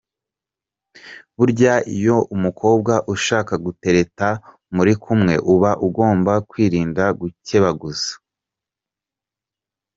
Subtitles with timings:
[1.37, 4.27] Burya iyo umukobwa ushaka gutereta
[4.75, 8.15] muri kumwe uba ugomba kwirinda gucyebaguzwa.